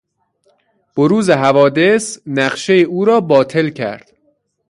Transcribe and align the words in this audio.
بروز 0.95 1.29
حوادث 1.29 2.19
نقشهٔ 2.27 2.73
او 2.83 3.05
را 3.05 3.21
باطل 3.21 3.69
کرد. 3.69 4.11